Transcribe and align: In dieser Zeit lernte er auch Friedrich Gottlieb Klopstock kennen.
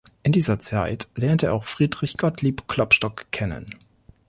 In 0.23 0.31
dieser 0.31 0.57
Zeit 0.59 1.09
lernte 1.13 1.45
er 1.45 1.53
auch 1.53 1.65
Friedrich 1.65 2.17
Gottlieb 2.17 2.67
Klopstock 2.67 3.25
kennen. 3.31 3.75